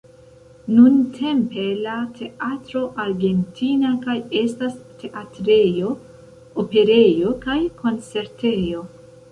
[0.77, 5.95] Nuntempe la Teatro Argentina kaj estas teatrejo,
[6.67, 8.85] operejo kaj koncertejo.